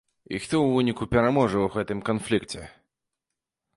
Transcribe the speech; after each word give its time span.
І 0.35 0.37
хто 0.43 0.55
ў 0.61 0.69
выніку 0.77 1.07
пераможа 1.11 1.53
ў 1.61 1.67
гэтым 1.75 1.99
канфлікце? 2.11 2.63